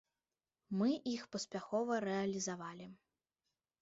Мы 0.79 0.89
іх 1.11 1.27
паспяхова 1.37 1.93
рэалізавалі. 2.09 2.87